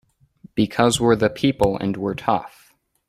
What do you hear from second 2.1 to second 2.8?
tough!